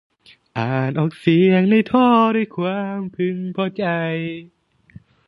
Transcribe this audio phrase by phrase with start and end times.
[0.59, 3.85] อ่านออกเสียงในท่อด้วยความพึงพอใจ